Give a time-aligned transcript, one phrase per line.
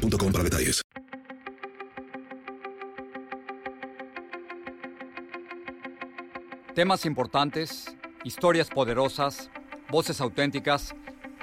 [0.00, 0.82] detalles.
[6.74, 9.50] Temas importantes, historias poderosas,
[9.90, 10.94] voces auténticas.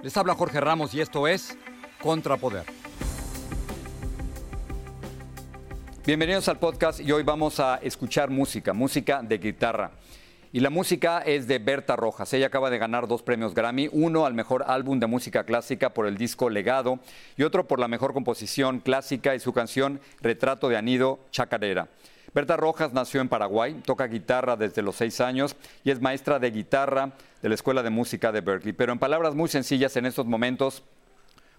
[0.01, 1.57] Les habla Jorge Ramos y esto es
[2.01, 2.65] Contrapoder.
[6.05, 9.91] Bienvenidos al podcast y hoy vamos a escuchar música, música de guitarra.
[10.53, 12.31] Y la música es de Berta Rojas.
[12.33, 16.07] Ella acaba de ganar dos premios Grammy, uno al mejor álbum de música clásica por
[16.07, 16.99] el disco Legado
[17.35, 21.89] y otro por la mejor composición clásica y su canción Retrato de Anido Chacarera.
[22.33, 26.51] Berta Rojas nació en Paraguay, toca guitarra desde los seis años y es maestra de
[26.51, 28.73] guitarra de la Escuela de Música de Berkeley.
[28.73, 30.83] Pero en palabras muy sencillas, en estos momentos,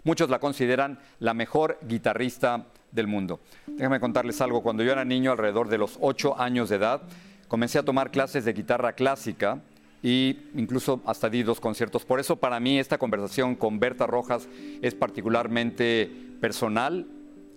[0.03, 3.39] muchos la consideran la mejor guitarrista del mundo.
[3.67, 4.63] Déjame contarles algo.
[4.63, 7.01] Cuando yo era niño, alrededor de los ocho años de edad,
[7.49, 9.61] comencé a tomar clases de guitarra clásica
[10.01, 12.05] y incluso hasta di dos conciertos.
[12.05, 14.47] Por eso para mí esta conversación con Berta Rojas
[14.81, 17.05] es particularmente personal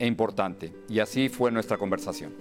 [0.00, 0.74] e importante.
[0.88, 2.32] Y así fue nuestra conversación.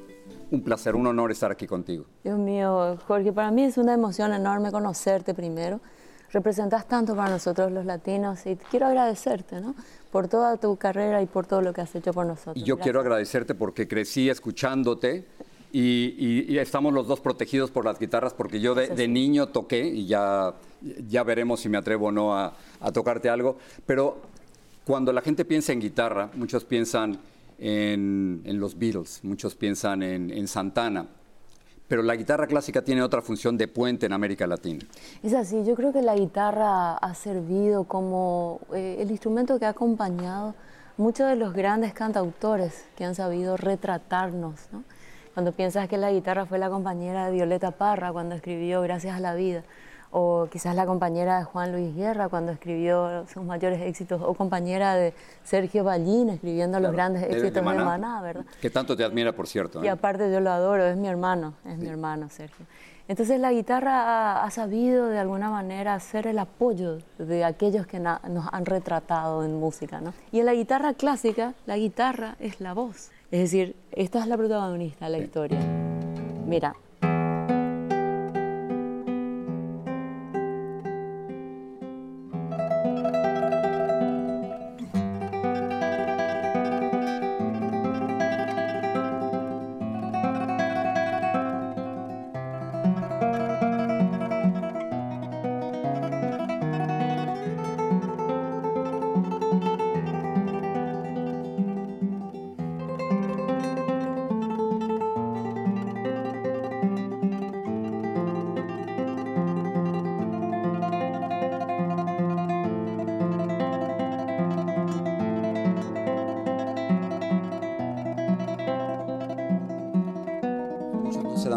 [0.49, 2.05] Un placer, un honor estar aquí contigo.
[2.23, 5.79] Dios mío, Jorge, para mí es una emoción enorme conocerte primero.
[6.31, 9.75] Representas tanto para nosotros los latinos y quiero agradecerte, ¿no?
[10.11, 12.55] Por toda tu carrera y por todo lo que has hecho por nosotros.
[12.55, 15.25] Y yo quiero agradecerte porque crecí escuchándote
[15.73, 20.53] y, estamos los dos protegidos por las guitarras porque yo de, niño toqué y ya,
[21.08, 22.53] ya veremos si me atrevo o no a,
[22.94, 23.58] tocarte algo.
[23.86, 24.17] Pero
[24.86, 27.19] cuando la gente piensa en guitarra, muchos piensan
[27.59, 31.08] en, los Beatles, muchos piensan en, Santana.
[31.88, 34.80] Pero la guitarra clásica tiene otra función de puente en América Latina.
[35.22, 39.69] Es así, yo creo que la guitarra ha servido como eh, el instrumento que ha
[39.69, 40.56] acompañado
[40.96, 44.69] muchos de los grandes cantautores que han sabido retratarnos.
[44.72, 44.85] ¿no?
[45.34, 49.19] Cuando piensas que la guitarra fue la compañera de Violeta Parra cuando escribió Gracias a
[49.19, 49.64] la vida,
[50.12, 54.96] o quizás la compañera de Juan Luis Guerra cuando escribió sus mayores éxitos, o compañera
[54.96, 58.46] de Sergio Ballín escribiendo los grandes éxitos de Maná, ¿verdad?
[58.59, 59.81] Que tanto te admira, por cierto.
[59.84, 59.91] Y ¿eh?
[59.91, 62.66] aparte yo lo adoro, es mi hermano, es mi hermano Sergio.
[63.11, 68.47] Entonces la guitarra ha, sabido de alguna manera ser el apoyo de aquellos que nos
[68.53, 70.13] han retratado en música, ¿no?
[70.31, 73.11] Y en la guitarra clásica, la guitarra es la voz.
[73.29, 75.59] Es decir, esta es la protagonista de la historia.
[76.45, 76.73] Mira,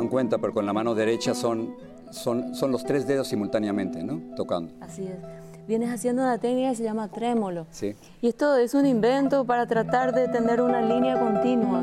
[0.09, 1.75] cuenta, pero con la mano derecha son,
[2.11, 4.21] son, son los tres dedos simultáneamente, ¿no?
[4.37, 4.73] Tocando.
[4.81, 5.17] Así es.
[5.67, 7.67] Vienes haciendo una técnica que se llama trémolo.
[7.71, 7.95] Sí.
[8.21, 11.81] Y esto es un invento para tratar de tener una línea continua.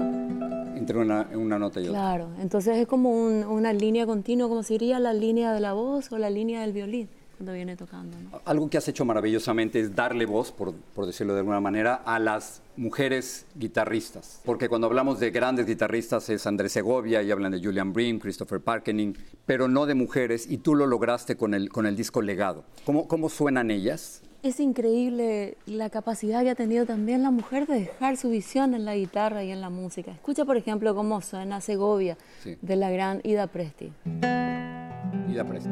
[0.75, 1.99] Entre una, una nota y otra.
[1.99, 6.17] Claro, entonces es como una línea continua, como sería la línea de la voz o
[6.17, 7.09] la línea del violín
[7.49, 8.17] viene tocando.
[8.45, 12.19] Algo que has hecho maravillosamente es darle voz, por, por, decirlo de alguna manera, a
[12.19, 14.41] las mujeres guitarristas.
[14.45, 18.61] Porque cuando hablamos de grandes guitarristas es Andrés Segovia y hablan de Julian Bream, Christopher
[18.61, 19.13] Parkening,
[19.45, 22.63] pero no de mujeres y tú lo lograste con el, con el disco Legado.
[22.85, 24.21] ¿Cómo, ¿Cómo suenan ellas?
[24.43, 28.85] Es increíble la capacidad que ha tenido también la mujer de dejar su visión en
[28.85, 30.11] la guitarra y en la música.
[30.11, 33.91] Escucha, por ejemplo, cómo suena Segovia de la gran Ida Presti.
[35.29, 35.69] Ida Presti.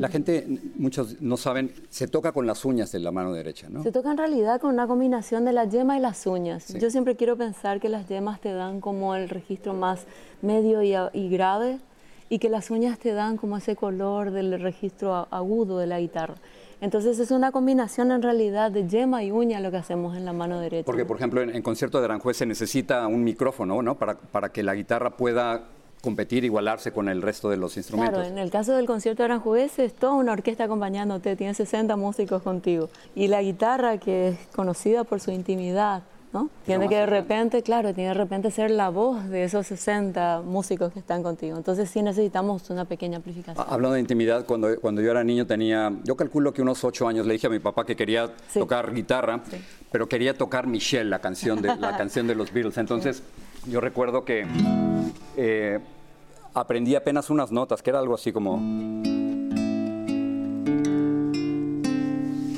[0.00, 3.82] La, gente, muchos no saben, se toca con las uñas de la mano derecha, ¿no?
[3.82, 6.72] Se toca en realidad con una combinación de la yema y las uñas.
[6.74, 10.06] Yo siempre quiero pensar que las yemas te dan como el registro más
[10.42, 11.78] medio y, grave
[12.28, 16.36] y que las uñas te dan como ese color del registro agudo de la guitarra.
[16.80, 20.32] Entonces es una combinación en realidad de yema y uña lo que hacemos en la
[20.32, 20.86] mano derecha.
[20.86, 23.96] Porque, por ejemplo, en, concierto de Aranjuez se necesita un micrófono, ¿no?
[23.96, 25.64] Para, para que la guitarra pueda
[26.00, 28.18] competir, igualarse con el resto de los instrumentos.
[28.18, 31.96] Claro, en el caso del concierto de Aranjuez es toda una orquesta acompañándote, tiene 60
[31.96, 32.88] músicos contigo.
[33.14, 36.02] Y la guitarra, que es conocida por su intimidad,
[36.32, 36.48] ¿no?
[36.64, 40.92] Tiene que de repente, claro, tiene de repente ser la voz de esos 60 músicos
[40.92, 41.56] que están contigo.
[41.56, 43.66] Entonces sí necesitamos una pequeña amplificación.
[43.68, 47.26] Hablando de intimidad, cuando, cuando yo era niño tenía, yo calculo que unos 8 años
[47.26, 49.42] le dije a mi papá que quería tocar guitarra,
[49.90, 52.78] pero quería tocar Michelle, la canción de, la canción de los Beatles.
[52.78, 53.22] Entonces
[53.66, 54.46] yo recuerdo que
[55.36, 55.78] eh,
[56.54, 58.58] aprendí apenas unas notas, que era algo así como...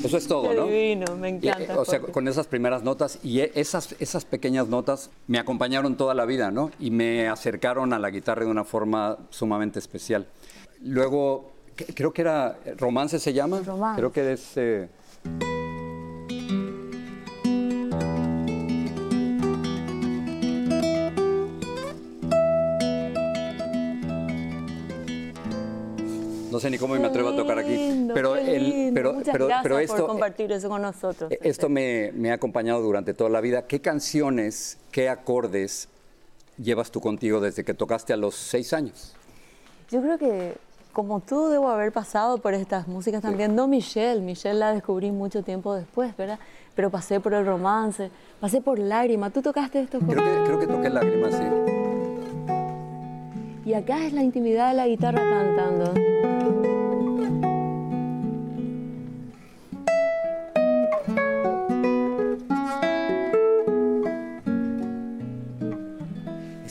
[0.03, 0.65] Eso es todo, ¿no?
[0.65, 1.79] Divino, me encanta.
[1.79, 6.13] o sea, con esas primeras notas y e, esas, esas pequeñas notas me acompañaron toda
[6.13, 6.71] la vida, ¿no?
[6.77, 10.27] Y me acercaron a la guitarra de una forma sumamente especial.
[10.81, 11.53] Luego,
[11.95, 13.61] creo que era Romance se llama.
[13.65, 13.97] Romance.
[13.97, 14.57] Creo que es...
[14.57, 14.89] Eh,
[26.63, 28.07] sé ni cómo me atrevo a tocar aquí.
[28.13, 31.31] Pero, el, pero, pero, pero, esto, por compartir eso con nosotros.
[31.31, 33.67] Eh, esto me, me, ha acompañado durante toda la vida.
[33.67, 35.89] ¿Qué canciones, qué acordes
[36.57, 39.13] llevas tú contigo desde que tocaste a los seis años?
[39.91, 40.53] Yo creo que
[40.93, 45.43] como tú debo haber pasado por estas músicas también, no Michelle, Michelle la descubrí mucho
[45.43, 46.39] tiempo después, ¿verdad?
[46.75, 48.09] Pero pasé por el romance,
[48.39, 49.33] pasé por lágrimas.
[49.33, 49.99] ¿Tú tocaste esto?
[49.99, 51.43] Creo que, creo que toqué lágrimas, sí.
[53.65, 56.12] Y acá es la intimidad de la guitarra cantando.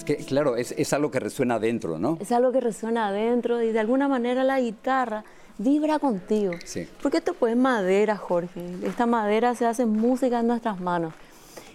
[0.03, 2.19] Es que, claro, es, algo que resuena adentro, ¿no?
[2.21, 5.23] Es algo que resuena adentro y de alguna manera la guitarra
[5.59, 6.55] vibra contigo.
[6.65, 6.89] Sí.
[7.01, 8.61] Porque esto pues es madera, Jorge.
[8.83, 11.15] Esta madera se hace música en nuestras manos.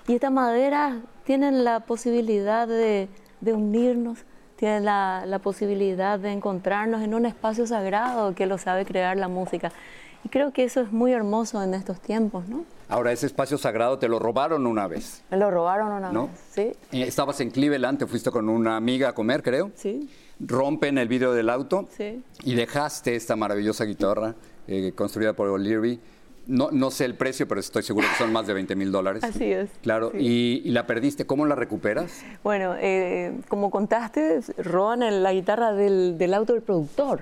[0.09, 3.07] Y esta madera tiene la posibilidad de,
[3.45, 4.19] unirnos,
[4.57, 9.27] tiene la, la, posibilidad de encontrarnos en un espacio sagrado que lo sabe crear la
[9.27, 9.71] música.
[10.23, 12.65] Y creo que eso es muy hermoso en estos tiempos, ¿no?
[12.89, 15.21] Ahora, ese espacio sagrado te lo robaron una vez.
[15.29, 16.61] Me lo robaron una vez, sí.
[16.91, 19.71] Eh, estabas en Cleveland, te fuiste con una amiga a comer, creo.
[19.75, 20.09] Sí.
[20.39, 21.87] Rompen el vidrio del auto.
[21.95, 22.23] Sí.
[22.43, 24.35] Y dejaste esta maravillosa guitarra
[24.67, 25.99] eh, construida por O'Leary.
[26.47, 29.23] No, no sé el precio, pero estoy seguro que son más de 20 mil dólares.
[29.23, 29.69] Así es.
[29.81, 31.25] Claro, y, la perdiste.
[31.25, 32.23] ¿Cómo la recuperas?
[32.43, 37.21] Bueno, eh, como contaste, roban la guitarra del, del auto del productor.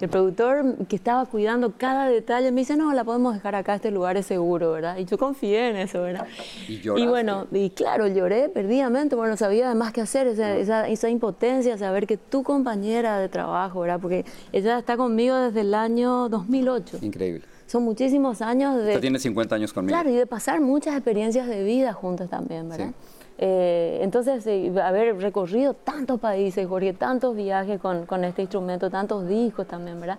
[0.00, 3.90] El productor que estaba cuidando cada detalle me dice, no, la podemos dejar acá, este
[3.90, 4.96] lugar es seguro, ¿verdad?
[4.96, 6.26] Y yo confié en eso, ¿verdad?
[6.66, 11.76] Y, y bueno, y claro, lloré perdidamente, bueno, sabía además qué hacer, esa, esa, impotencia,
[11.78, 14.00] saber que tu compañera de trabajo, ¿verdad?
[14.00, 16.98] Porque ella está conmigo desde el año 2008.
[17.02, 17.51] Increíble.
[17.66, 18.88] Son muchísimos años de...
[18.88, 19.94] Usted tiene 50 años conmigo.
[19.94, 22.92] Claro, y de pasar muchas experiencias de vida juntos también, ¿verdad?
[23.38, 24.46] Eh, entonces,
[24.78, 30.18] haber recorrido tantos países, Jorge, tantos viajes con, con, este instrumento, tantos discos también, ¿verdad?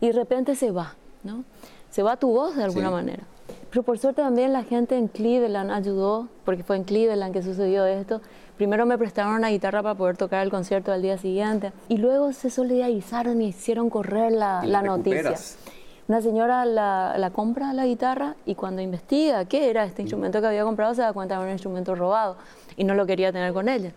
[0.00, 1.44] Y de repente se va, ¿no?
[1.90, 3.24] Se va tu voz de alguna manera.
[3.70, 7.84] Pero por suerte también la gente en Cleveland ayudó, porque fue en Cleveland que sucedió
[7.86, 8.20] esto.
[8.56, 12.32] Primero me prestaron una guitarra para poder tocar el concierto al día siguiente y luego
[12.32, 15.34] se solidarizaron y hicieron correr la, la noticia.
[16.08, 20.46] Una señora la, la, compra la guitarra y cuando investiga qué era este instrumento que
[20.46, 22.36] había comprado se da cuenta de un instrumento robado
[22.76, 23.90] y no lo quería tener con ella.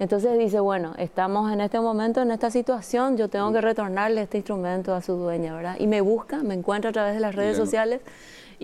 [0.00, 4.38] Entonces dice, bueno, estamos en este momento, en esta situación, yo tengo que retornarle este
[4.38, 5.76] instrumento a su dueña, ¿verdad?
[5.78, 8.00] Y me busca, me encuentra a través de las redes sociales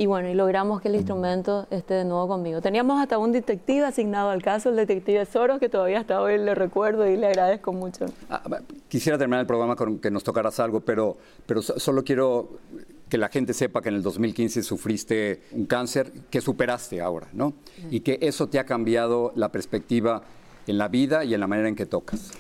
[0.01, 2.63] y bueno, y logramos que el instrumento esté de nuevo conmigo.
[2.63, 6.55] Teníamos hasta un detective asignado al caso, el detective Soros, que todavía hasta hoy le
[6.55, 8.07] recuerdo y le agradezco mucho.
[8.31, 8.43] Ah,
[8.89, 12.49] quisiera terminar el programa con que nos tocaras algo, pero, pero solo quiero
[13.11, 17.53] que la gente sepa que en el 2015 sufriste un cáncer que superaste ahora, ¿no?
[17.91, 20.23] Y que eso te ha cambiado la perspectiva
[20.67, 22.31] en la vida y en la manera en que tocas.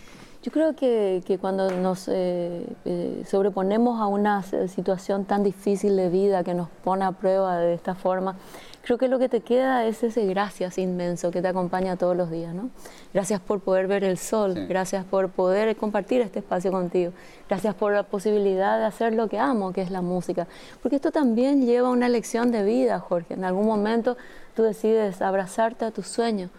[0.42, 6.42] Yo creo que, cuando nos eh, eh, sobreponemos a una situación tan difícil de vida
[6.42, 8.36] que nos pone a prueba de esta forma,
[8.80, 12.30] creo que lo que te queda es ese gracias inmenso que te acompaña todos los
[12.30, 12.70] días, ¿no?
[13.12, 17.12] Gracias por poder ver el sol, gracias por poder compartir este espacio contigo,
[17.46, 20.46] gracias por la posibilidad de hacer lo que amo, que es la música,
[20.80, 23.34] porque esto también lleva una lección de vida, Jorge.
[23.34, 24.16] En algún momento
[24.56, 26.50] tú decides abrazarte a tus sueños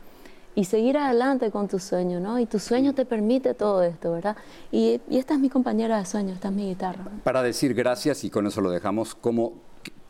[0.56, 2.40] y seguir adelante con tu sueño, ¿no?
[2.40, 4.36] Y tu sueño te permite todo esto, ¿verdad?
[4.72, 7.06] Y, esta es mi compañera de sueño, esta es mi guitarra.
[7.24, 9.54] Para decir gracias, y con eso lo dejamos, ¿cómo,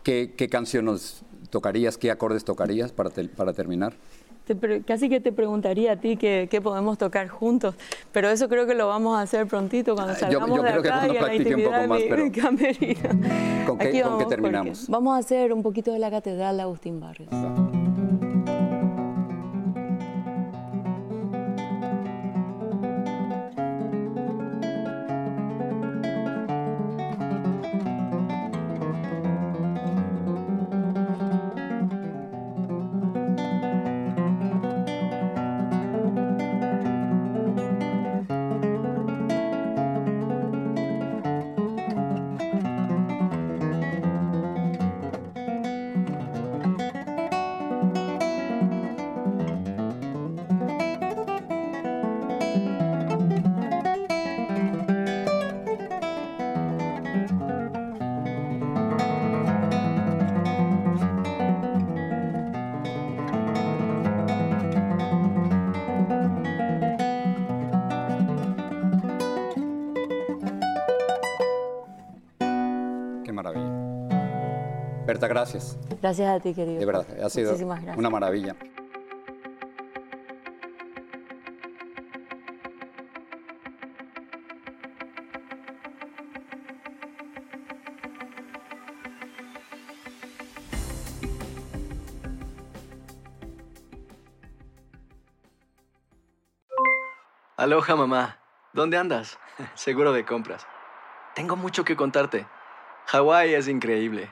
[0.04, 3.94] qué, qué canción nos tocarías, qué acordes tocarías para, para terminar?
[4.86, 7.76] casi que te preguntaría a ti qué, podemos tocar juntos,
[8.12, 10.90] pero eso creo que lo vamos a hacer prontito cuando salgamos yo, yo creo que
[10.90, 12.24] cuando practique un poco más, pero
[13.66, 14.88] ¿Con qué, ¿con qué terminamos?
[14.90, 17.30] Vamos a hacer un poquito de la Catedral de Agustín Barrios.
[75.22, 75.78] Berta, gracias.
[76.02, 76.80] Gracias a ti, querido.
[76.80, 77.56] De verdad, ha sido
[77.96, 78.56] una maravilla.
[97.58, 98.40] Aloha, mamá.
[98.74, 99.38] ¿Dónde andas?
[99.76, 100.66] Seguro de compras.
[101.36, 102.48] Tengo mucho que contarte.
[103.06, 104.32] Hawái es increíble.